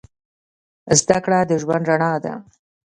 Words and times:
زدهکړه 0.99 1.39
د 1.49 1.51
ژوند 1.61 1.85
رڼا 1.89 2.13
ده 2.23 2.33